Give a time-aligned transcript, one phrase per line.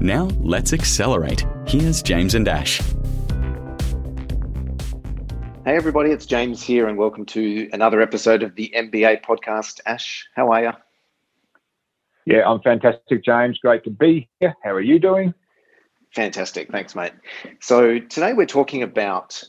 [0.00, 1.44] Now, let's accelerate.
[1.66, 2.80] Here's James and Ash.
[5.64, 9.80] Hey, everybody, it's James here, and welcome to another episode of the MBA podcast.
[9.86, 10.72] Ash, how are you?
[12.26, 13.58] Yeah, I'm fantastic, James.
[13.58, 14.54] Great to be here.
[14.62, 15.34] How are you doing?
[16.14, 16.70] Fantastic.
[16.70, 17.12] Thanks, mate.
[17.60, 19.42] So, today we're talking about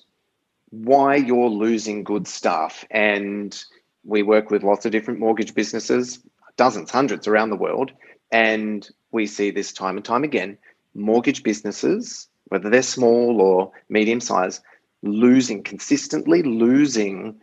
[0.72, 2.86] why you're losing good staff.
[2.90, 3.56] And
[4.04, 6.20] we work with lots of different mortgage businesses,
[6.58, 7.92] dozens, hundreds around the world.
[8.32, 10.58] And we see this time and time again
[10.94, 14.62] mortgage businesses, whether they're small or medium size,
[15.02, 17.40] losing consistently losing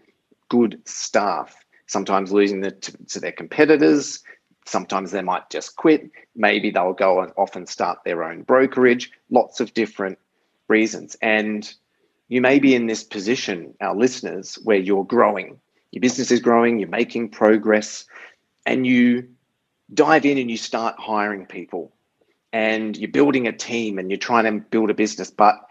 [0.49, 4.23] good staff, sometimes losing the, to, to their competitors.
[4.67, 6.11] Sometimes they might just quit.
[6.35, 10.19] Maybe they'll go off and often start their own brokerage, lots of different
[10.69, 11.17] reasons.
[11.23, 11.73] And
[12.29, 15.61] you may be in this position, our listeners, where you're growing.
[15.93, 18.05] Your business is growing, you're making progress,
[18.67, 19.29] and you
[19.93, 21.93] dive in and you start hiring people
[22.53, 25.67] and you're building a team and you're trying to build a business, but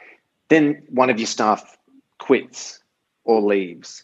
[0.49, 1.77] then one of your staff
[2.17, 2.79] quits
[3.23, 4.03] or leaves,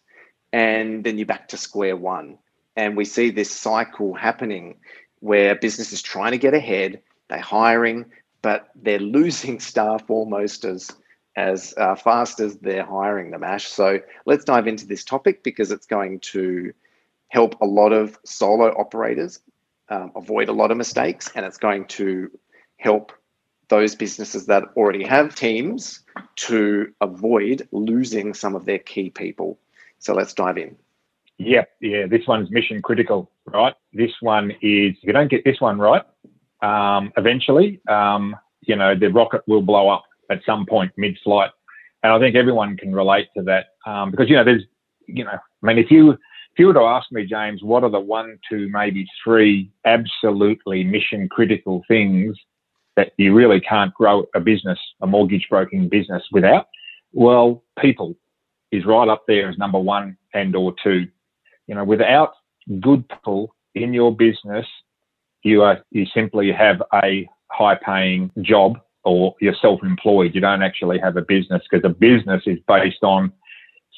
[0.52, 2.38] and then you're back to square one.
[2.76, 4.78] And we see this cycle happening
[5.20, 8.06] where business is trying to get ahead, they're hiring,
[8.42, 10.92] but they're losing staff almost as
[11.38, 13.66] as uh, fast as they're hiring them, Ash.
[13.66, 16.74] So let's dive into this topic because it's going to
[17.30, 19.40] help a lot of solo operators
[19.92, 22.32] um, avoid a lot of mistakes, and it's going to
[22.78, 23.12] help
[23.68, 26.04] those businesses that already have teams
[26.36, 29.60] to avoid losing some of their key people.
[30.00, 30.76] So let's dive in.
[31.38, 33.74] Yeah, yeah, this one's mission critical, right?
[33.94, 36.04] This one is, if you don't get this one right,
[36.62, 41.52] um, eventually, um, you know, the rocket will blow up at some point mid flight.
[42.04, 44.64] And I think everyone can relate to that um, because, you know, there's,
[45.08, 46.18] you know, I mean, if you
[46.54, 50.84] if you were to ask me, James, what are the one, two, maybe three absolutely
[50.84, 52.38] mission critical things
[52.98, 56.68] that you really can't grow a business, a mortgage broking business without?
[57.14, 58.16] Well, people
[58.72, 61.08] is right up there as number one and or two.
[61.68, 62.34] You know, without
[62.82, 64.66] good people in your business,
[65.44, 70.36] you are you simply have a high paying job or you're self-employed.
[70.36, 73.32] You don't actually have a business because a business is based on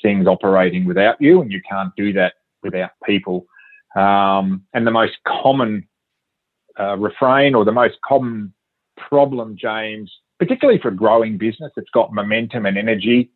[0.03, 2.33] things operating without you, and you can't do that
[2.63, 3.45] without people.
[3.95, 5.87] Um, and the most common
[6.79, 8.53] uh, refrain or the most common
[8.97, 13.29] problem, James, particularly for a growing business that's got momentum and energy,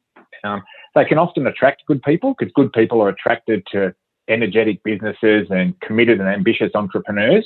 [0.43, 0.63] um,
[0.95, 3.93] they can often attract good people because good people are attracted to
[4.27, 7.45] energetic businesses and committed and ambitious entrepreneurs.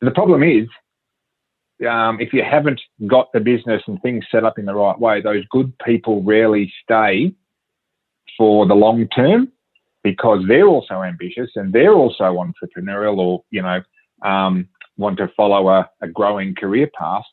[0.00, 0.68] the problem is,
[1.88, 5.20] um, if you haven't got the business and things set up in the right way,
[5.20, 7.34] those good people rarely stay
[8.38, 9.50] for the long term
[10.04, 13.80] because they're also ambitious and they're also entrepreneurial or, you know,
[14.22, 17.24] um, want to follow a, a, growing career path.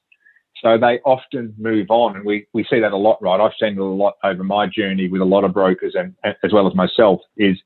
[0.64, 2.16] So they often move on.
[2.16, 3.40] And we, we see that a lot, right?
[3.40, 6.54] I've seen it a lot over my journey with a lot of brokers and, as
[6.54, 7.58] well as myself is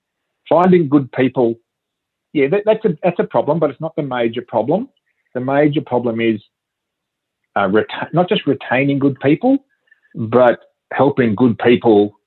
[0.50, 1.56] finding good people.
[2.34, 4.90] Yeah, that, that's a, that's a problem, but it's not the major problem.
[5.34, 6.42] The major problem is
[7.56, 9.60] uh, reta- not just retaining good people,
[10.16, 10.60] but
[10.92, 12.20] helping good people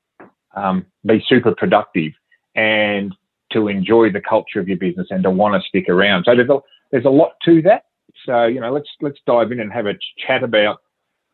[0.54, 2.12] um, be super productive
[2.54, 3.14] and
[3.52, 6.24] to enjoy the culture of your business and to want to stick around.
[6.24, 6.58] So there's a,
[6.90, 7.84] there's a lot to that.
[8.26, 9.94] So you know, let's let's dive in and have a
[10.26, 10.78] chat about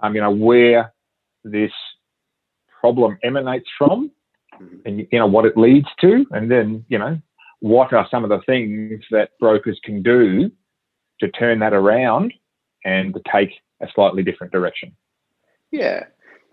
[0.00, 0.92] um, you know where
[1.44, 1.72] this
[2.80, 4.10] problem emanates from,
[4.54, 4.76] mm-hmm.
[4.84, 7.18] and you know what it leads to, and then you know
[7.60, 10.50] what are some of the things that brokers can do
[11.20, 12.34] to turn that around
[12.84, 13.50] and to take
[13.80, 14.94] a slightly different direction.
[15.70, 16.04] Yeah,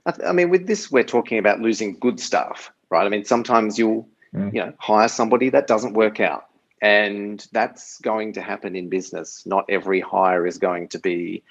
[0.05, 3.05] I, th- I mean, with this, we're talking about losing good staff, right?
[3.05, 4.53] I mean, sometimes you'll mm.
[4.53, 6.45] you know hire somebody that doesn't work out.
[6.83, 9.43] And that's going to happen in business.
[9.45, 11.43] Not every hire is going to be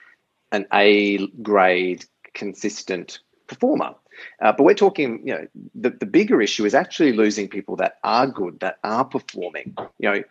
[0.51, 2.05] an a grade
[2.35, 3.95] consistent performer.
[4.43, 7.99] Uh, but we're talking you know the, the bigger issue is actually losing people that
[8.03, 9.75] are good that are performing.
[9.99, 10.23] You know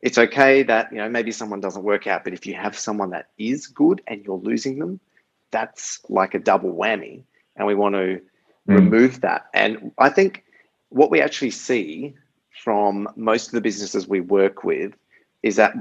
[0.00, 3.10] it's okay that you know maybe someone doesn't work out but if you have someone
[3.10, 5.00] that is good and you're losing them
[5.50, 7.22] that's like a double whammy.
[7.56, 8.20] And we want to mm.
[8.66, 9.46] remove that.
[9.54, 10.44] And i think
[10.90, 12.14] what we actually see
[12.62, 14.94] from most of the businesses we work with
[15.42, 15.74] is that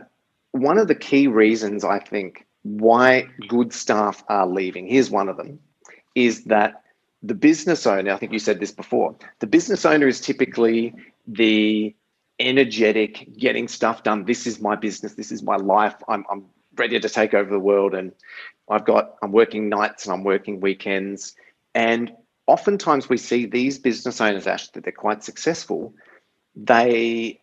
[0.51, 5.37] one of the key reasons I think why good staff are leaving, here's one of
[5.37, 5.59] them,
[6.15, 6.83] is that
[7.23, 10.93] the business owner, I think you said this before, the business owner is typically
[11.27, 11.95] the
[12.39, 14.25] energetic, getting stuff done.
[14.25, 15.13] This is my business.
[15.13, 15.95] This is my life.
[16.07, 16.45] I'm, I'm
[16.75, 17.95] ready to take over the world.
[17.95, 18.11] And
[18.69, 21.35] I've got, I'm working nights and I'm working weekends.
[21.73, 22.11] And
[22.47, 25.93] oftentimes we see these business owners, Ash, that they're quite successful.
[26.55, 27.41] They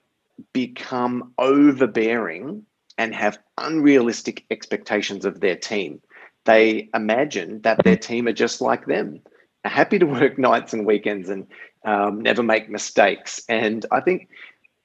[0.53, 2.65] become overbearing
[2.99, 6.01] and have unrealistic expectations of their team.
[6.45, 9.21] They imagine that their team are just like them,
[9.65, 11.47] are happy to work nights and weekends and
[11.85, 13.43] um, never make mistakes.
[13.49, 14.29] And I think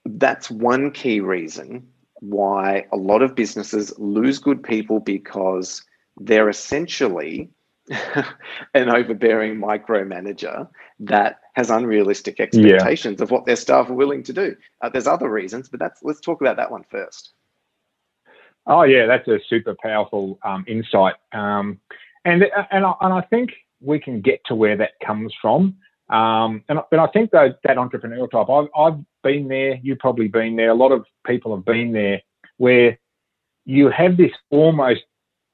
[0.06, 1.88] that's one key reason
[2.22, 5.84] why a lot of businesses lose good people because
[6.18, 7.50] they're essentially
[8.74, 10.68] an overbearing micromanager
[11.00, 13.24] that has unrealistic expectations yeah.
[13.24, 14.56] of what their staff are willing to do.
[14.82, 17.32] Uh, there's other reasons, but that's let's talk about that one first.
[18.68, 21.80] Oh yeah, that's a super powerful um, insight, um,
[22.26, 23.52] and and I, and I think
[23.82, 25.76] we can get to where that comes from.
[26.10, 29.80] Um, and, and I think that that entrepreneurial type, I've, I've been there.
[29.82, 30.70] You've probably been there.
[30.70, 32.22] A lot of people have been there,
[32.58, 33.00] where
[33.66, 35.02] you have this almost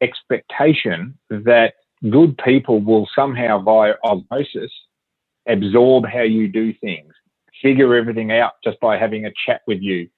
[0.01, 1.73] expectation that
[2.09, 4.71] good people will somehow, via osmosis,
[5.47, 7.13] absorb how you do things,
[7.61, 10.09] figure everything out just by having a chat with you.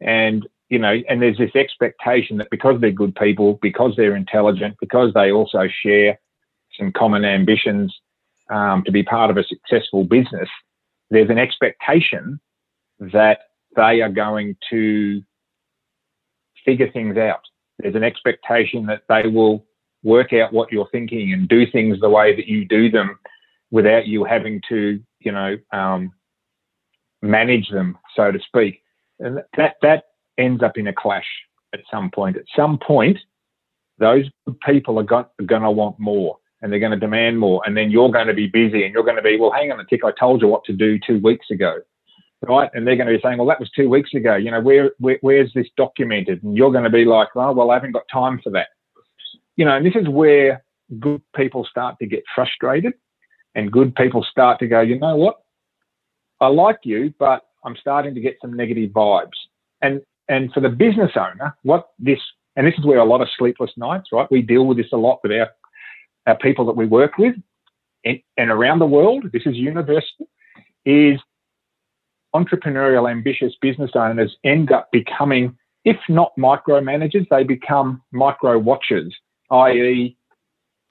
[0.00, 4.76] And, you know, and there's this expectation that because they're good people, because they're intelligent,
[4.80, 6.18] because they also share
[6.78, 7.94] some common ambitions
[8.50, 10.48] um, to be part of a successful business,
[11.10, 12.40] there's an expectation
[12.98, 13.40] that
[13.76, 15.22] they are going to
[16.64, 17.40] figure things out.
[17.78, 19.64] There's an expectation that they will
[20.02, 23.18] work out what you're thinking and do things the way that you do them
[23.70, 26.12] without you having to, you know, um,
[27.22, 28.82] manage them, so to speak.
[29.18, 30.04] And that that
[30.38, 31.26] ends up in a clash
[31.72, 32.36] at some point.
[32.36, 33.18] At some point,
[33.98, 34.24] those
[34.64, 37.62] people are, got, are going to want more and they're going to demand more.
[37.64, 39.80] And then you're going to be busy and you're going to be, well, hang on
[39.80, 41.78] a tick, I told you what to do two weeks ago.
[42.42, 42.70] Right.
[42.72, 44.34] And they're going to be saying, well, that was two weeks ago.
[44.34, 46.42] You know, where, where where's this documented?
[46.42, 48.68] And you're going to be like, oh, well, I haven't got time for that.
[49.60, 50.64] You know, and this is where
[50.98, 52.94] good people start to get frustrated
[53.54, 55.36] and good people start to go, you know what?
[56.40, 59.36] I like you, but I'm starting to get some negative vibes.
[59.82, 62.20] And and for the business owner, what this
[62.56, 64.26] and this is where a lot of sleepless nights, right?
[64.30, 65.50] We deal with this a lot with our
[66.26, 67.34] our people that we work with
[68.06, 69.26] and, and around the world.
[69.30, 70.26] This is universal.
[70.86, 71.20] Is
[72.34, 75.54] entrepreneurial, ambitious business owners end up becoming,
[75.84, 79.14] if not micromanagers, they become micro watchers,
[79.50, 80.16] i.e.,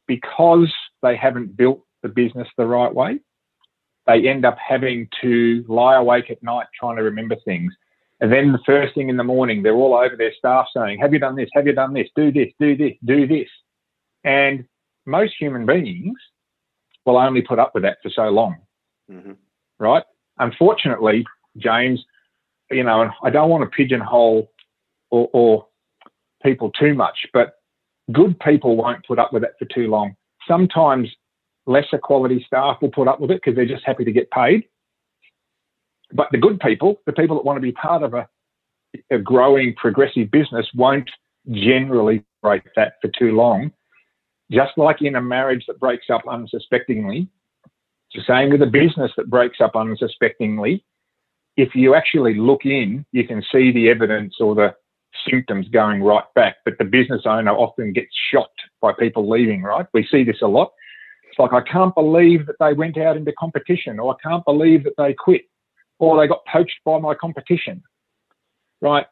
[0.08, 3.20] because they haven't built the business the right way,
[4.08, 7.74] they end up having to lie awake at night trying to remember things.
[8.22, 11.14] And then the first thing in the morning, they're all over their staff saying, Have
[11.14, 11.50] you done this?
[11.54, 12.08] Have you done this?
[12.16, 13.48] Do this, do this, do this.
[14.24, 14.66] And
[15.06, 16.18] most human beings
[17.06, 18.58] will only put up with that for so long.
[19.10, 19.34] Mm-hmm.
[19.78, 20.04] Right?
[20.38, 21.26] Unfortunately,
[21.58, 22.04] James,
[22.72, 24.52] you know, I don't want to pigeonhole
[25.12, 25.68] or, or
[26.44, 27.59] people too much, but
[28.12, 30.16] good people won't put up with it for too long.
[30.48, 31.10] Sometimes
[31.66, 34.64] lesser quality staff will put up with it because they're just happy to get paid.
[36.12, 38.28] But the good people, the people that want to be part of a,
[39.12, 41.10] a growing progressive business, won't
[41.52, 43.72] generally break that for too long.
[44.52, 47.28] Just like in a marriage that breaks up unsuspectingly,
[48.12, 50.84] it's the same with a business that breaks up unsuspectingly.
[51.56, 54.74] If you actually look in, you can see the evidence or the
[55.30, 59.86] symptoms going right back, but the business owner often gets shocked by people leaving, right?
[59.94, 60.72] We see this a lot.
[61.30, 64.84] It's like, I can't believe that they went out into competition, or I can't believe
[64.84, 65.44] that they quit,
[66.00, 67.84] or they got poached by my competition,
[68.82, 69.06] right?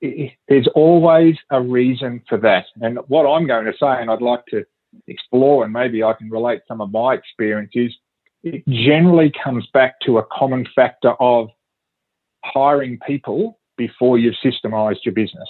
[0.00, 2.66] There's always a reason for that.
[2.80, 4.64] And what I'm going to say, and I'd like to
[5.06, 7.96] explore, and maybe I can relate some of my experiences,
[8.42, 11.48] it generally comes back to a common factor of
[12.44, 15.48] hiring people before you've systemized your business.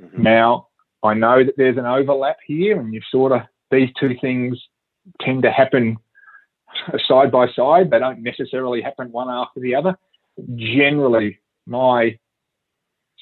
[0.00, 0.22] Mm-hmm.
[0.22, 0.68] Now,
[1.02, 4.58] I know that there's an overlap here, and you've sort of, these two things
[5.20, 5.96] tend to happen
[7.06, 7.90] side by side.
[7.90, 9.96] They don't necessarily happen one after the other.
[10.56, 12.18] Generally, my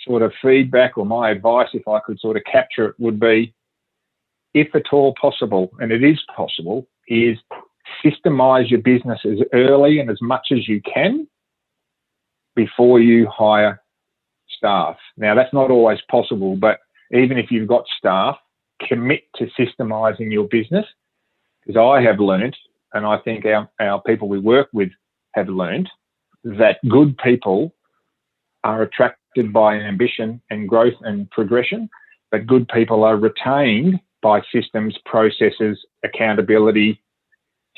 [0.07, 3.55] sort of feedback or my advice, if I could sort of capture it, would be
[4.55, 7.39] if at all possible, and it is possible, is
[8.05, 11.27] systemize your business as early and as much as you can
[12.55, 13.81] before you hire
[14.59, 14.97] staff.
[15.17, 18.37] Now, that's not always possible, but even if you've got staff,
[18.87, 20.85] commit to systemizing your business
[21.65, 22.57] because I have learned,
[22.93, 24.91] and I think our, our people we work with
[25.35, 25.89] have learned,
[26.45, 27.75] that good people
[28.65, 31.89] are attracted by ambition and growth and progression,
[32.31, 37.01] but good people are retained by systems, processes, accountability,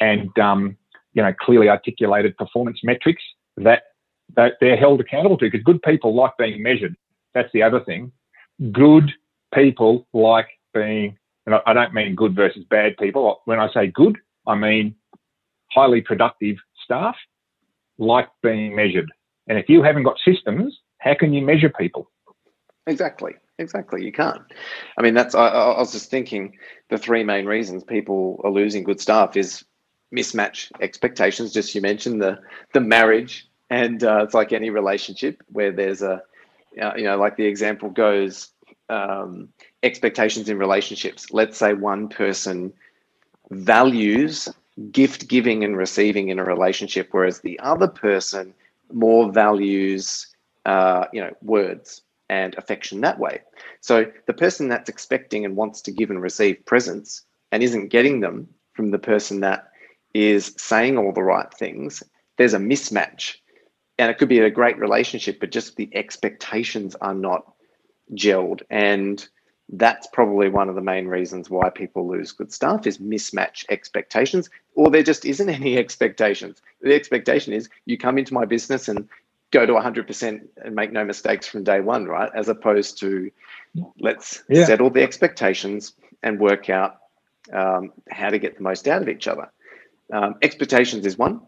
[0.01, 0.77] and um,
[1.13, 3.23] you know clearly articulated performance metrics
[3.57, 3.83] that,
[4.37, 5.47] that they're held accountable to.
[5.47, 6.97] Because good people like being measured.
[7.35, 8.13] That's the other thing.
[8.73, 9.11] Good
[9.55, 13.41] people like being, and I don't mean good versus bad people.
[13.45, 14.95] When I say good, I mean
[15.71, 17.17] highly productive staff
[17.99, 19.11] like being measured.
[19.47, 22.11] And if you haven't got systems, how can you measure people?
[22.87, 23.33] Exactly.
[23.59, 24.05] Exactly.
[24.05, 24.43] You can't.
[24.97, 26.57] I mean, that's, I, I, was just thinking
[26.89, 29.65] the three main reasons people are losing good staff is
[30.15, 31.53] mismatch expectations.
[31.53, 32.39] Just you mentioned the,
[32.73, 36.23] the marriage, and uh, it's like any relationship where there's a,
[36.81, 38.49] uh, you know, like the example goes,
[38.89, 39.49] um,
[39.83, 41.31] expectations in relationships.
[41.31, 42.73] Let's say one person
[43.51, 44.49] values
[44.91, 48.55] gift giving and receiving in a relationship, whereas the other person
[48.93, 50.27] more values,
[50.67, 53.41] uh, you know, words and affection that way.
[53.81, 58.21] So the person that's expecting and wants to give and receive presents and isn't getting
[58.21, 59.69] them from the person that
[60.15, 62.03] is saying all the right things,
[62.37, 63.37] there's a mismatch.
[64.01, 67.53] And it could be a great relationship, but just the expectations are not
[68.15, 68.63] gelled.
[68.71, 69.27] And
[69.73, 74.51] that's probably one of the main reasons why people lose good staff is mismatch expectations
[74.75, 79.09] or there just isn't any expectations the expectation is you come into my business and
[79.53, 83.31] go to 100% and make no mistakes from day one right as opposed to
[84.01, 84.65] let's yeah.
[84.65, 85.93] settle the expectations
[86.23, 86.99] and work out
[87.53, 89.51] um, how to get the most out of each other
[90.13, 91.41] um, expectations is one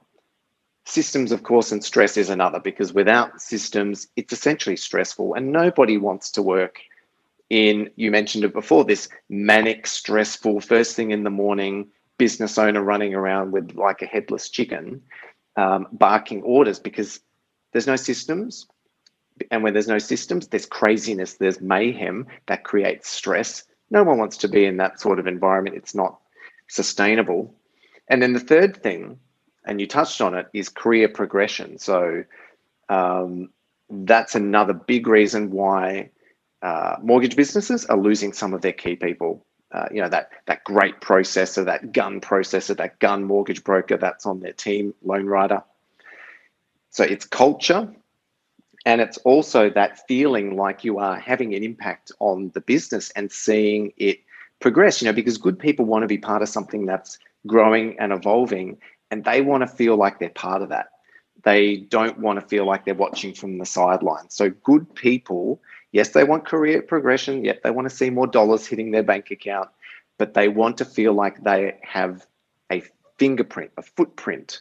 [0.85, 5.97] systems of course and stress is another because without systems it's essentially stressful and nobody
[5.97, 6.81] wants to work
[7.53, 12.81] in, you mentioned it before, this manic, stressful, first thing in the morning business owner
[12.83, 15.03] running around with like a headless chicken,
[15.57, 17.21] um, barking orders because
[17.73, 18.67] there's no systems.
[19.51, 23.65] And when there's no systems, there's craziness, there's mayhem that creates stress.
[23.91, 25.77] No one wants to be in that sort of environment.
[25.77, 26.21] It's not
[26.69, 27.55] sustainable.
[28.09, 29.19] And then the third thing,
[29.65, 31.79] and you touched on it, is career progression.
[31.79, 32.25] So
[32.89, 33.51] um,
[33.91, 36.11] that's another big reason why
[36.63, 39.45] uh, mortgage businesses are losing some of their key people.
[39.73, 44.27] Uh, you know that that great processor, that gun processor, that gun mortgage broker that's
[44.27, 45.63] on their team, loan writer.
[46.91, 47.91] So it's culture,
[48.85, 53.33] and it's also that feeling like you are having an impact on the business and
[53.33, 54.21] seeing it
[54.61, 55.01] progress.
[55.01, 58.77] You know, because good people want to be part of something that's growing and evolving,
[59.13, 60.89] and they want to feel like they're part of that.
[61.45, 64.35] They don't want to feel like they're watching from the sidelines.
[64.35, 65.61] So good people
[65.93, 67.45] Yes, they want career progression.
[67.45, 69.69] Yet they want to see more dollars hitting their bank account,
[70.19, 72.27] but they want to feel like they have
[72.71, 72.83] a
[73.19, 74.61] fingerprint, a footprint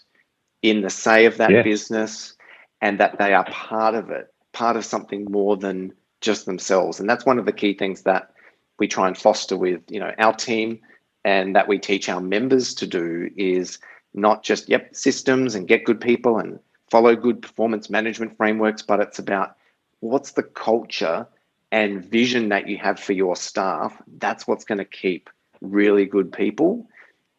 [0.62, 1.64] in the say of that yeah.
[1.64, 2.36] business
[2.82, 7.00] and that they are part of it, part of something more than just themselves.
[7.00, 8.34] And that's one of the key things that
[8.78, 10.80] we try and foster with, you know, our team
[11.24, 13.80] and that we teach our members to do is
[14.14, 19.00] not just, yep, systems and get good people and follow good performance management frameworks, but
[19.00, 19.56] it's about
[20.02, 21.28] what's the culture
[21.72, 24.02] and vision that you have for your staff?
[24.18, 25.30] That's what's going to keep
[25.62, 26.88] really good people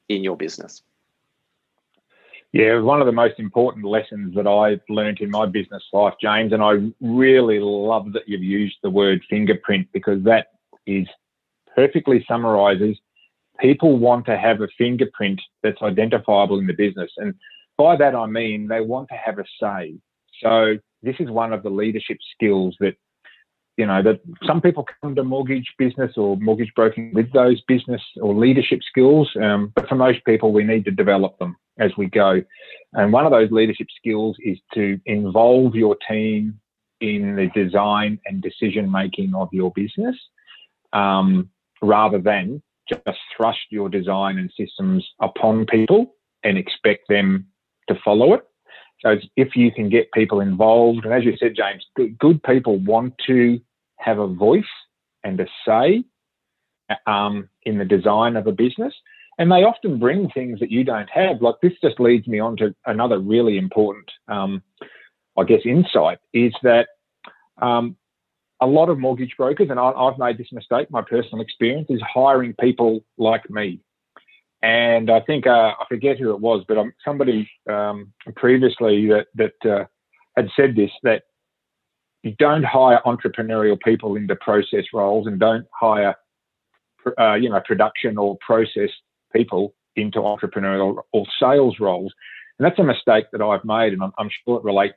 [0.08, 0.82] in your business.
[2.52, 5.82] Yeah, it was one of the most important lessons that I learned in my business
[5.92, 10.48] life, James, and I really love that you've used the word fingerprint because that
[10.86, 11.06] is
[11.74, 12.98] perfectly summarizes
[13.60, 17.10] people want to have a fingerprint that's identifiable in the business.
[17.16, 17.34] And
[17.76, 19.94] by that I mean they want to have a say.
[20.42, 22.94] So this is one of the leadership skills that
[23.76, 28.02] you know that some people come to mortgage business or mortgage broking with those business
[28.20, 32.06] or leadership skills um, but for most people we need to develop them as we
[32.06, 32.42] go
[32.92, 36.60] and one of those leadership skills is to involve your team
[37.00, 40.16] in the design and decision making of your business
[40.92, 41.48] um,
[41.80, 42.62] rather than
[43.06, 47.46] just thrust your design and systems upon people and expect them
[47.88, 48.42] to follow it
[49.02, 51.84] so if you can get people involved, and as you said, James,
[52.18, 53.60] good people want to
[53.98, 54.64] have a voice
[55.24, 56.04] and a say
[57.06, 58.94] um, in the design of a business.
[59.38, 61.42] And they often bring things that you don't have.
[61.42, 64.62] Like this just leads me on to another really important, um,
[65.36, 66.88] I guess, insight is that
[67.60, 67.96] um,
[68.62, 72.00] a lot of mortgage brokers, and I, I've made this mistake, my personal experience is
[72.02, 73.80] hiring people like me.
[74.62, 79.26] And I think uh, I forget who it was, but um, somebody um, previously that
[79.34, 79.84] that uh,
[80.36, 81.24] had said this that
[82.22, 86.14] you don't hire entrepreneurial people into process roles, and don't hire
[87.18, 88.90] uh, you know production or process
[89.34, 92.12] people into entrepreneurial or sales roles.
[92.58, 94.94] And that's a mistake that I've made, and I'm, I'm sure it relates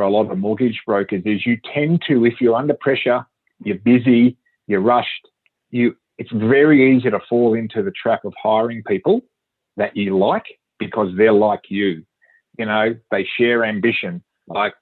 [0.00, 1.20] for a lot of mortgage brokers.
[1.26, 3.26] Is you tend to, if you're under pressure,
[3.62, 4.34] you're busy,
[4.66, 5.28] you're rushed,
[5.68, 9.20] you it's very easy to fall into the trap of hiring people
[9.76, 10.46] that you like
[10.78, 12.02] because they're like you.
[12.58, 14.72] You know, they share ambition, like,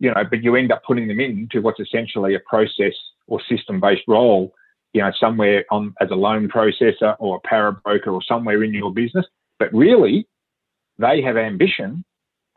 [0.00, 2.94] you know, but you end up putting them into what's essentially a process
[3.28, 4.52] or system based role,
[4.92, 8.74] you know, somewhere on as a loan processor or a para broker or somewhere in
[8.74, 9.26] your business.
[9.60, 10.26] But really,
[10.98, 12.04] they have ambition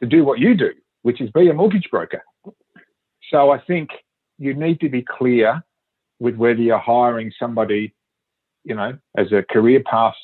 [0.02, 0.72] to do what you do,
[1.04, 2.24] which is be a mortgage broker.
[3.32, 3.90] So I think
[4.38, 5.64] you need to be clear
[6.20, 7.94] with whether you're hiring somebody,
[8.64, 10.16] you know, as a career path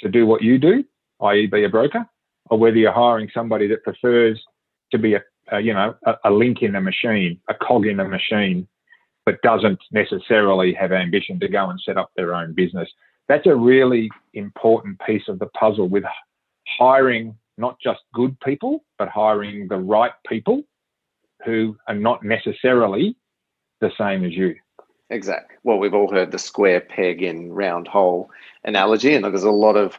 [0.00, 0.84] to do what you do,
[1.22, 2.06] i.e., be a broker,
[2.50, 4.42] or whether you're hiring somebody that prefers
[4.92, 8.00] to be a, a you know a, a, link in a machine, a cog in
[8.00, 8.66] a machine,
[9.26, 12.88] but doesn't necessarily have ambition to go and set up their own business.
[13.28, 16.04] That's a really important piece of the puzzle with
[16.78, 20.62] hiring not just good people, but hiring the right people
[21.44, 23.16] who are not necessarily
[23.80, 24.54] the same as you.
[25.10, 25.56] Exactly.
[25.62, 28.30] Well, we've all heard the square peg in round hole
[28.64, 29.98] analogy, and there's a lot of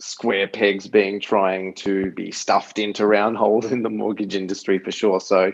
[0.00, 4.90] square pegs being trying to be stuffed into round holes in the mortgage industry for
[4.90, 5.20] sure.
[5.20, 5.52] So,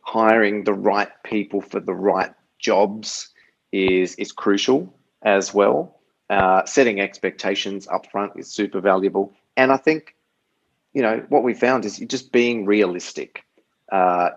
[0.00, 3.28] hiring the right people for the right jobs
[3.70, 6.00] is is crucial as well.
[6.28, 10.16] Uh, setting expectations up front is super valuable, and I think
[10.92, 13.44] you know what we found is just being realistic.
[13.90, 14.30] Uh,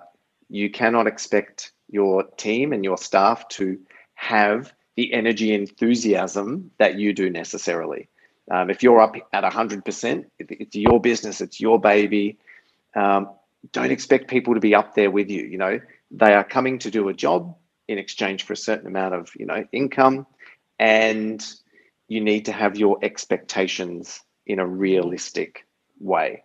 [0.50, 3.80] you cannot expect your team and your staff to
[4.14, 8.10] have the energy enthusiasm that you do necessarily.
[8.50, 12.38] Um, if you're up at 100%, it's your business, it's your baby.
[12.96, 13.30] Um,
[13.72, 15.44] don't expect people to be up there with you.
[15.44, 15.80] You know,
[16.12, 17.56] they are coming to do a job
[17.88, 20.28] in exchange for a certain amount of, you know, income.
[20.80, 21.46] And
[22.08, 25.66] you need to have your expectations in a realistic
[26.00, 26.44] way.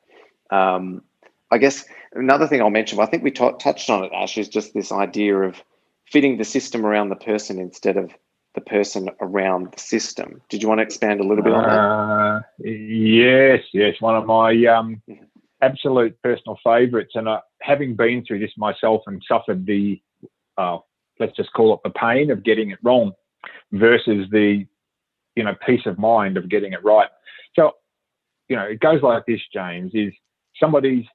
[0.50, 1.02] Um,
[1.50, 4.48] I guess another thing I'll mention, I think we t- touched on it, Ash, is
[4.48, 5.62] just this idea of
[6.06, 8.12] fitting the system around the person instead of
[8.54, 10.42] the person around the system.
[10.48, 11.78] Did you want to expand a little bit on that?
[11.78, 13.94] Uh, yes, yes.
[14.00, 15.00] One of my um,
[15.62, 20.00] absolute personal favourites, and uh, having been through this myself and suffered the,
[20.58, 20.78] uh,
[21.20, 23.12] let's just call it the pain of getting it wrong,
[23.72, 24.66] versus the,
[25.36, 27.08] you know, peace of mind of getting it right.
[27.54, 27.72] So,
[28.48, 30.12] you know, it goes like this, James: is
[30.60, 31.06] somebody's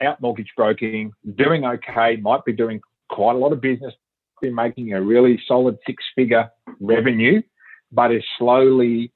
[0.00, 3.92] out mortgage broking, doing okay, might be doing quite a lot of business,
[4.40, 6.48] be making a really solid six figure
[6.80, 7.42] revenue,
[7.90, 9.12] but is slowly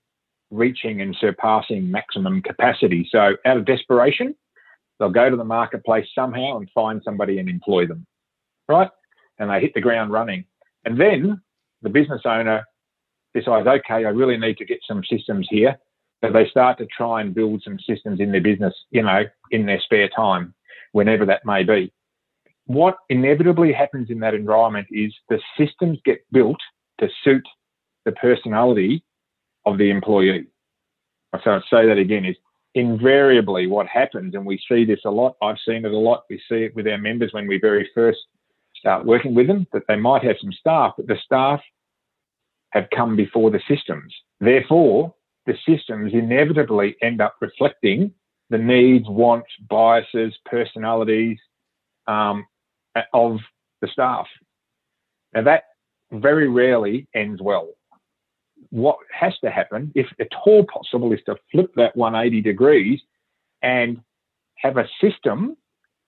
[0.50, 3.08] reaching and surpassing maximum capacity.
[3.10, 4.34] So, out of desperation,
[4.98, 8.06] they'll go to the marketplace somehow and find somebody and employ them,
[8.68, 8.90] right?
[9.38, 10.44] And they hit the ground running.
[10.84, 11.40] And then
[11.82, 12.64] the business owner
[13.34, 15.78] decides, okay, I really need to get some systems here.
[16.22, 19.66] So they start to try and build some systems in their business, you know, in
[19.66, 20.54] their spare time
[20.92, 21.92] whenever that may be.
[22.66, 26.60] What inevitably happens in that environment is the systems get built
[27.00, 27.46] to suit
[28.04, 29.02] the personality
[29.66, 30.46] of the employee.
[31.42, 32.36] So I'll say that again is
[32.74, 35.36] invariably what happens, and we see this a lot.
[35.42, 36.24] I've seen it a lot.
[36.30, 38.18] We see it with our members when we very first
[38.76, 41.60] start working with them that they might have some staff, but the staff
[42.70, 44.14] have come before the systems.
[44.40, 45.14] Therefore,
[45.46, 48.12] the systems inevitably end up reflecting
[48.50, 51.38] the needs, wants, biases, personalities
[52.06, 52.46] um,
[53.12, 53.38] of
[53.80, 54.26] the staff.
[55.34, 55.64] Now, that
[56.12, 57.70] very rarely ends well.
[58.70, 63.00] What has to happen, if at all possible, is to flip that 180 degrees
[63.62, 64.00] and
[64.56, 65.56] have a system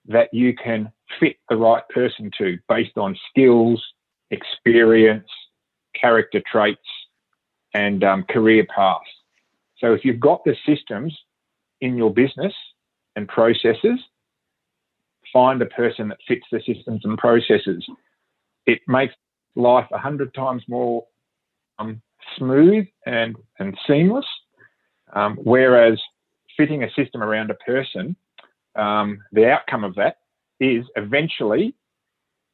[0.06, 3.82] that you can fit the right person to based on skills,
[4.30, 5.28] experience,
[5.98, 6.80] character traits,
[7.72, 9.04] and um, career paths.
[9.84, 11.14] So if you've got the systems
[11.82, 12.54] in your business
[13.16, 14.00] and processes,
[15.30, 17.84] find a person that fits the systems and processes.
[18.64, 19.12] It makes
[19.56, 21.04] life a hundred times more
[21.78, 22.00] um,
[22.38, 24.24] smooth and, and seamless.
[25.12, 26.00] Um, whereas
[26.56, 28.16] fitting a system around a person,
[28.76, 30.16] um, the outcome of that
[30.60, 31.74] is eventually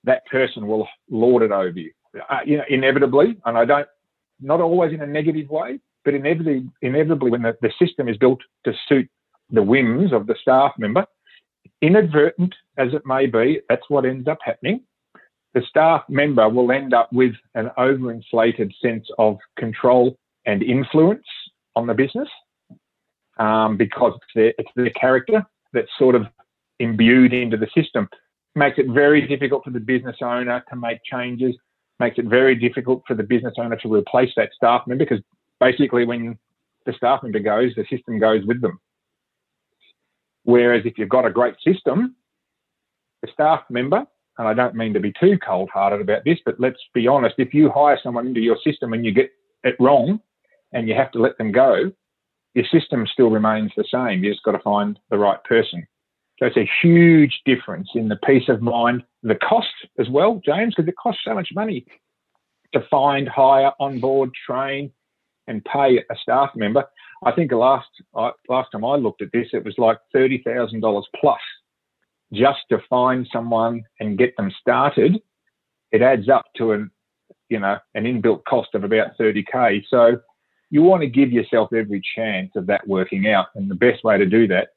[0.03, 1.93] that person will lord it over you.
[2.29, 3.87] Uh, you know, inevitably, and I don't,
[4.41, 8.41] not always in a negative way, but inevitably, inevitably when the, the system is built
[8.65, 9.09] to suit
[9.51, 11.05] the whims of the staff member,
[11.83, 14.83] inadvertent as it may be, that's what ends up happening.
[15.55, 21.27] The staff member will end up with an overinflated sense of control and influence
[21.77, 22.29] on the business
[23.39, 26.27] um, because it's their, it's their character that's sort of
[26.79, 28.09] imbued into the system.
[28.55, 31.55] Makes it very difficult for the business owner to make changes,
[31.99, 35.23] makes it very difficult for the business owner to replace that staff member because
[35.61, 36.39] basically when
[36.87, 38.81] the staff member goes, the system goes with them.
[40.45, 42.17] Whereas if you've got a great system,
[43.23, 44.05] the staff member,
[44.39, 47.35] and I don't mean to be too cold hearted about this, but let's be honest,
[47.39, 49.31] if you hire someone into your system and you get
[49.65, 50.19] it wrong
[50.73, 51.93] and you have to let them go,
[52.55, 54.25] your system still remains the same.
[54.25, 55.87] You just got to find the right person.
[56.39, 59.69] So it's a huge difference in the peace of mind, the cost
[59.99, 61.85] as well, James, because it costs so much money
[62.73, 64.91] to find, hire, onboard, train,
[65.51, 66.85] and pay a staff member.
[67.25, 71.07] I think last last time I looked at this, it was like thirty thousand dollars
[71.21, 71.41] plus
[72.33, 75.21] just to find someone and get them started.
[75.91, 76.91] It adds up to an
[77.49, 79.85] you know an inbuilt cost of about thirty k.
[79.91, 80.21] So
[80.71, 84.17] you want to give yourself every chance of that working out, and the best way
[84.17, 84.69] to do that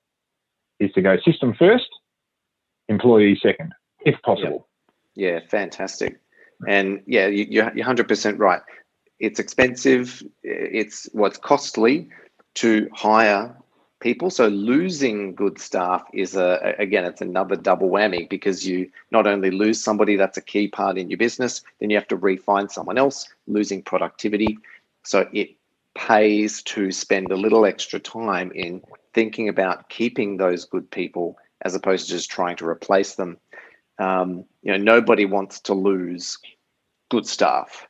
[0.80, 1.88] is to go system first,
[2.90, 4.68] employee second, if possible.
[5.16, 6.20] Yeah, yeah fantastic.
[6.68, 8.62] And yeah, you, are 100% right.
[9.24, 10.22] It's expensive.
[10.44, 12.10] It's what's costly
[12.56, 13.56] to hire
[14.02, 14.30] people.
[14.30, 19.50] So losing good staff is a again, it's another double whammy because you not only
[19.50, 22.98] lose somebody that's a key part in your business, then you have to refine someone
[22.98, 24.58] else, losing productivity.
[25.04, 25.56] So it
[25.96, 28.82] pays to spend a little extra time in
[29.14, 33.38] thinking about keeping those good people as opposed to just trying to replace them.
[34.00, 36.40] Um, you know, nobody wants to lose
[37.10, 37.88] good staff.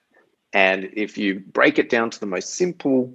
[0.54, 3.14] And if you break it down to the most simple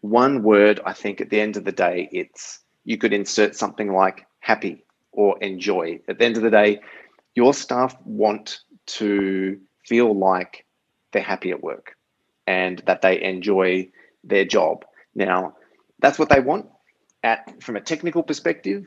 [0.00, 3.92] one word, I think at the end of the day, it's you could insert something
[3.92, 6.00] like happy or enjoy.
[6.08, 6.80] At the end of the day,
[7.34, 10.64] your staff want to feel like
[11.12, 11.96] they're happy at work
[12.46, 13.88] and that they enjoy
[14.24, 14.84] their job.
[15.14, 15.54] Now,
[16.00, 16.66] that's what they want.
[17.22, 18.86] At from a technical perspective,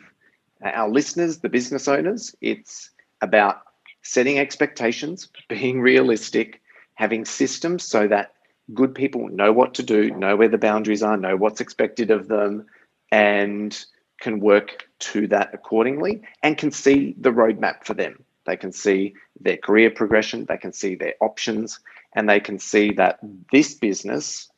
[0.64, 2.90] our listeners, the business owners, it's
[3.22, 3.62] about
[4.02, 6.62] setting expectations, being realistic,
[6.96, 8.34] having systems so that
[8.74, 12.28] good people know what to do, know where the boundaries are, know what's expected of
[12.28, 12.66] them,
[13.12, 13.86] and
[14.20, 18.24] can work to that accordingly and can see the roadmap for them.
[18.46, 21.80] They can see their career progression, they can see their options,
[22.14, 23.20] and they can see that
[23.52, 24.50] this business,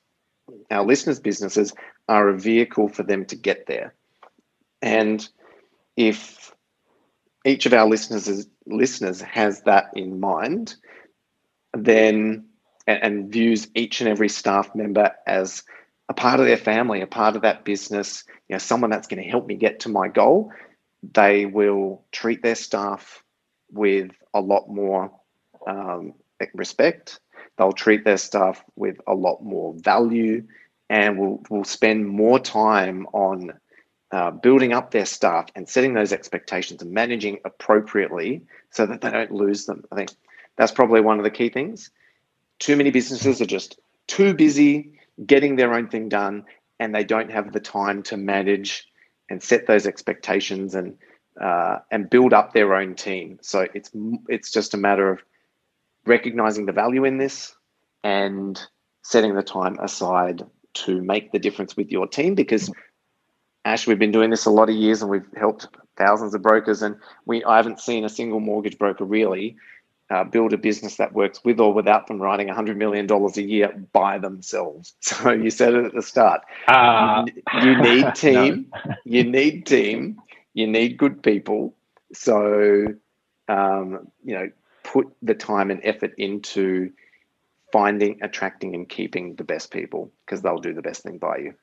[0.71, 1.73] our listeners' businesses,
[2.07, 3.93] are a vehicle for them to get there.
[4.81, 5.27] And
[5.97, 6.53] if
[7.43, 10.75] each of our listeners listeners has that in mind,
[11.75, 12.45] then
[12.87, 15.63] and, and views each and every staff member as
[16.09, 19.23] a part of their family, a part of that business, you know, someone that's going
[19.23, 20.51] to help me get to my goal,
[21.13, 23.23] they will treat their staff
[23.71, 25.11] with a lot more
[25.67, 26.13] um,
[26.53, 27.19] respect.
[27.57, 30.43] They'll treat their staff with a lot more value
[30.89, 33.53] and will will spend more time on
[34.11, 39.09] uh, building up their staff and setting those expectations and managing appropriately so that they
[39.09, 39.83] don't lose them.
[39.91, 40.11] I think
[40.57, 41.91] that's probably one of the key things.
[42.59, 44.93] Too many businesses are just too busy
[45.25, 46.45] getting their own thing done
[46.79, 48.87] and they don't have the time to manage
[49.29, 50.97] and set those expectations and
[51.41, 53.39] uh, and build up their own team.
[53.41, 53.91] So it's
[54.29, 55.21] it's just a matter of
[56.05, 57.55] recognizing the value in this
[58.03, 58.59] and
[59.01, 62.71] setting the time aside to make the difference with your team because
[63.63, 66.81] Ash, we've been doing this a lot of years and we've helped thousands of brokers
[66.81, 69.57] and we I haven't seen a single mortgage broker really
[70.09, 73.73] uh, build a business that works with or without them writing $100 million a year
[73.91, 74.93] by themselves.
[75.01, 76.41] So you said it at the start.
[76.67, 77.25] Uh,
[77.61, 78.95] you, need team, no.
[79.05, 80.21] you need team,
[80.53, 81.75] you need good people.
[82.13, 82.87] So,
[83.47, 84.51] um, you know,
[84.83, 86.91] put the time and effort into
[87.71, 91.53] finding, attracting, and keeping the best people because they'll do the best thing by you.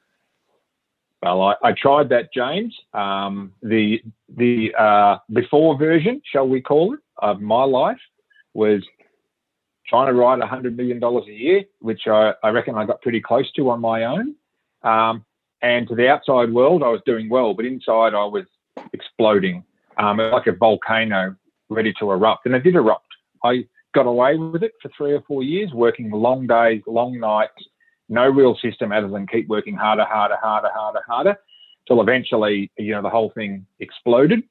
[1.23, 2.77] Well, I, I tried that, James.
[2.93, 8.01] Um, the the uh, before version, shall we call it, of my life
[8.55, 8.83] was
[9.87, 13.51] trying to write $100 million a year, which I, I reckon I got pretty close
[13.53, 14.35] to on my own.
[14.83, 15.25] Um,
[15.61, 18.45] and to the outside world, I was doing well, but inside I was
[18.93, 19.65] exploding
[19.99, 21.37] um, like a volcano
[21.69, 22.47] ready to erupt.
[22.47, 23.07] And it did erupt.
[23.45, 27.53] I got away with it for three or four years, working long days, long nights,
[28.09, 31.37] no real system other than keep working harder, harder, harder, harder, harder,
[31.87, 34.43] till eventually, you know, the whole thing exploded.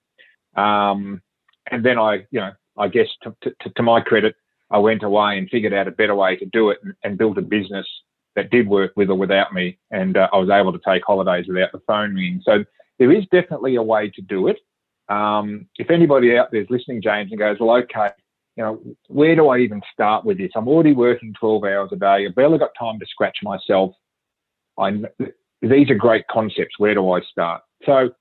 [0.55, 1.21] Um,
[1.69, 4.35] and then I, you know, I guess to, to, to, my credit,
[4.69, 7.37] I went away and figured out a better way to do it and, and built
[7.37, 7.87] a business
[8.35, 9.77] that did work with or without me.
[9.91, 12.41] And uh, I was able to take holidays without the phone ringing.
[12.43, 12.63] So
[12.99, 14.57] there is definitely a way to do it.
[15.09, 18.09] Um, if anybody out there is listening, James, and goes, well, okay,
[18.55, 20.51] you know, where do I even start with this?
[20.55, 22.25] I'm already working 12 hours a day.
[22.25, 23.93] I've barely got time to scratch myself.
[24.77, 25.01] I,
[25.61, 26.77] these are great concepts.
[26.77, 27.61] Where do I start?
[27.85, 28.11] So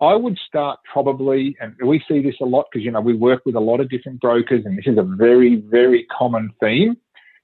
[0.00, 3.42] I would start probably, and we see this a lot because, you know, we work
[3.44, 6.96] with a lot of different brokers, and this is a very, very common theme.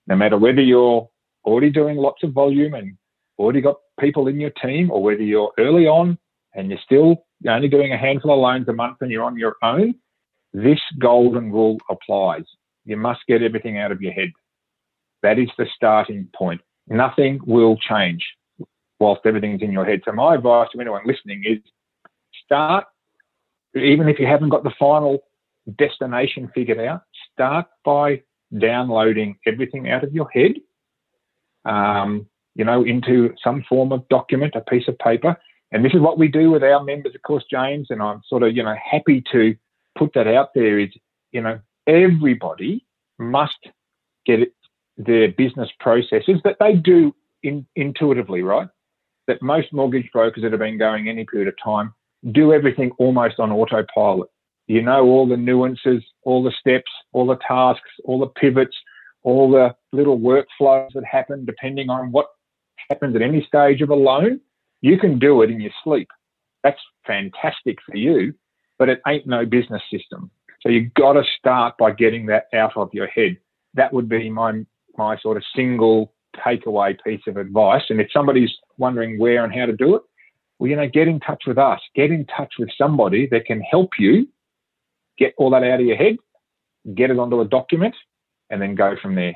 [0.06, 1.08] No matter whether you're
[1.44, 2.96] already doing lots of volume and
[3.38, 6.16] already got people in your team, or whether you're early on
[6.54, 9.56] and you're still only doing a handful of loans a month and you're on your
[9.62, 9.94] own,
[10.52, 12.44] this golden rule applies.
[12.84, 14.30] You must get everything out of your head.
[15.22, 16.60] That is the starting point.
[16.86, 18.24] Nothing will change
[19.00, 20.02] whilst everything's in your head.
[20.04, 21.58] So my advice to anyone listening is
[22.44, 22.84] start,
[23.74, 25.24] even if you haven't got the final
[25.76, 28.22] destination figured out, start by
[28.58, 30.52] downloading everything out of your head,
[31.64, 35.36] um, you know, into some form of document, a piece of paper.
[35.72, 38.44] And this is what we do with our members, of course, James, and I'm sort
[38.44, 39.56] of, you know, happy to
[39.98, 40.90] put that out there is,
[41.32, 42.86] you know, everybody
[43.18, 43.58] must
[44.24, 44.52] get it,
[44.96, 48.68] their business processes that they do in, intuitively, right?
[49.26, 51.94] That most mortgage brokers that have been going any period of time
[52.32, 54.28] do everything almost on autopilot.
[54.66, 58.76] You know all the nuances, all the steps, all the tasks, all the pivots,
[59.22, 62.26] all the little workflows that happen depending on what
[62.90, 64.40] happens at any stage of a loan.
[64.80, 66.08] You can do it in your sleep.
[66.62, 68.34] That's fantastic for you,
[68.78, 70.30] but it ain't no business system.
[70.62, 73.36] So you've got to start by getting that out of your head.
[73.74, 74.64] That would be my
[74.96, 77.82] my sort of single takeaway piece of advice.
[77.90, 80.02] And if somebody's wondering where and how to do it,
[80.64, 81.78] well, you know, get in touch with us.
[81.94, 84.26] Get in touch with somebody that can help you
[85.18, 86.16] get all that out of your head,
[86.94, 87.94] get it onto a document,
[88.48, 89.34] and then go from there.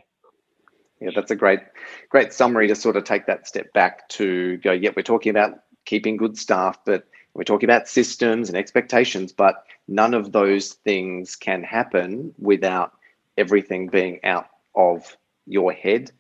[1.03, 1.61] Yeah, that's a great,
[2.09, 4.73] great summary to sort of take that step back to go.
[4.73, 9.65] Yeah, we're talking about keeping good staff, but we're talking about systems and expectations, but
[9.87, 12.93] none of those things can happen without
[13.37, 15.15] everything being out of
[15.47, 16.11] your head.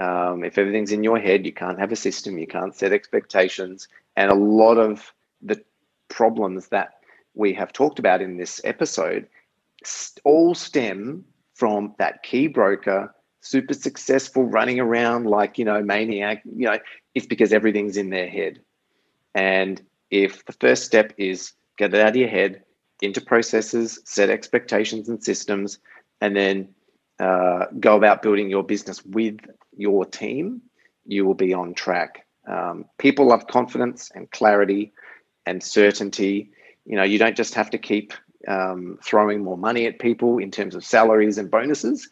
[0.00, 3.86] Um, if everything's in your head, you can't have a system, you can't set expectations.
[4.16, 5.62] And a lot of the
[6.08, 6.94] problems that
[7.34, 9.28] we have talked about in this episode
[10.24, 11.24] all stem
[11.54, 16.78] from that key broker super successful running around like you know maniac you know
[17.14, 18.60] it's because everything's in their head.
[19.34, 22.62] And if the first step is get it out of your head
[23.00, 25.78] into processes set expectations and systems
[26.20, 26.68] and then
[27.18, 29.38] uh, go about building your business with
[29.76, 30.60] your team
[31.06, 34.92] you will be on track um, people love confidence and clarity
[35.46, 36.50] and certainty
[36.86, 38.14] you know, you don't just have to keep
[38.48, 42.08] um, throwing more money at people in terms of salaries and bonuses.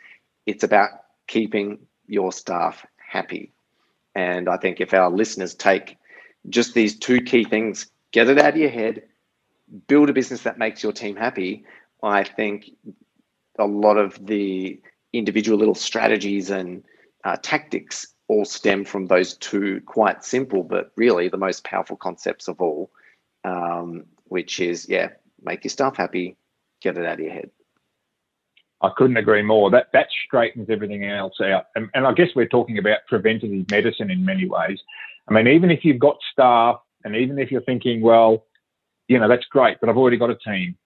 [0.46, 0.90] It's about
[1.28, 3.52] keeping your staff happy.
[4.16, 5.96] And I think if our listeners take
[6.50, 9.04] just these two key things, get it out of your head,
[9.86, 11.64] build a business that makes your team happy,
[12.02, 12.70] I think
[13.58, 14.80] a lot of the
[15.12, 16.84] individual little strategies and
[17.22, 22.48] uh, tactics all stem from those two quite simple, but really the most powerful concepts
[22.48, 22.90] of all.
[23.44, 25.10] Um, which is yeah,
[25.42, 26.36] make your staff happy,
[26.80, 27.50] get it out of your head.
[28.80, 29.70] I couldn't agree more.
[29.70, 31.66] That that straightens everything else out.
[31.74, 34.80] And, and I guess we're talking about preventative medicine in many ways.
[35.28, 38.46] I mean, even if you've got staff, and even if you're thinking, well,
[39.08, 40.76] you know, that's great, but I've already got a team,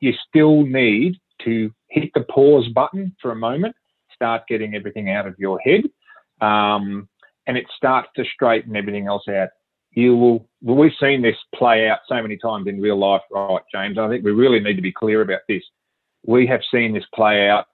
[0.00, 3.74] you still need to hit the pause button for a moment,
[4.14, 5.82] start getting everything out of your head,
[6.42, 7.08] um,
[7.46, 9.48] and it starts to straighten everything else out
[9.94, 13.98] you will, we've seen this play out so many times in real life, right, James?
[13.98, 15.62] I think we really need to be clear about this.
[16.24, 17.66] We have seen this play out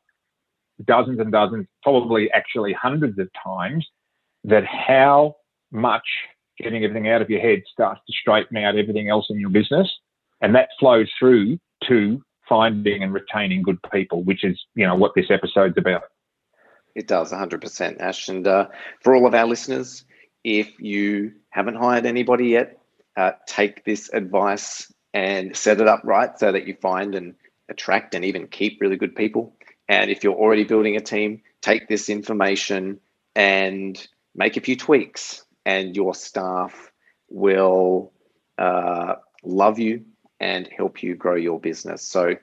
[0.85, 3.87] dozens and dozens, probably actually hundreds of times,
[4.45, 5.37] that how
[5.71, 6.07] much
[6.59, 9.89] getting everything out of your head starts to straighten out everything else in your business.
[10.41, 15.13] And that flows through to finding and retaining good people, which is, you know, what
[15.15, 16.03] this episode's about.
[16.99, 18.29] It does, 100%, Ash.
[18.29, 18.67] And uh,
[19.03, 20.05] for all of our listeners,
[20.43, 22.81] if you haven't hired anybody yet,
[23.17, 27.37] uh, take this advice and set it up right so that you find and
[27.69, 29.55] attract and even keep really good people.
[29.89, 32.99] And if you're already building a team, take this information
[33.37, 36.91] and make a few tweaks, and your staff
[37.29, 38.13] will
[38.59, 40.05] uh, love you
[40.41, 42.03] and help you grow your business.
[42.03, 42.35] So,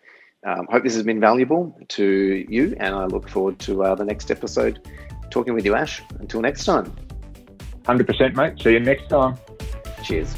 [0.45, 4.05] um, hope this has been valuable to you, and I look forward to uh, the
[4.05, 4.88] next episode
[5.31, 6.01] talking with you, Ash.
[6.19, 6.95] Until next time.
[7.84, 8.62] 100%, mate.
[8.62, 9.38] See you next time.
[10.03, 10.36] Cheers.